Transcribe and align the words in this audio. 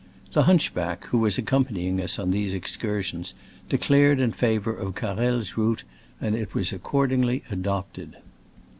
The 0.33 0.45
hunch 0.45 0.73
back, 0.73 1.05
who 1.09 1.19
was 1.19 1.37
accompanying 1.37 2.01
us 2.01 2.17
on 2.17 2.31
these 2.31 2.55
excursions, 2.55 3.35
declared 3.69 4.19
in 4.19 4.31
favor 4.31 4.73
of 4.73 4.95
Carrel's 4.95 5.55
route, 5.57 5.83
and 6.19 6.33
it 6.35 6.55
was 6.55 6.73
accordingly 6.73 7.43
adopted. 7.51 8.17